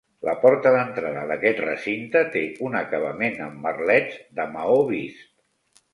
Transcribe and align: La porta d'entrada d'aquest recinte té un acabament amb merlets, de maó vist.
La 0.27 0.33
porta 0.43 0.69
d'entrada 0.75 1.25
d'aquest 1.31 1.61
recinte 1.65 2.23
té 2.37 2.43
un 2.69 2.79
acabament 2.81 3.37
amb 3.49 3.63
merlets, 3.67 4.19
de 4.41 4.51
maó 4.57 4.79
vist. 4.93 5.29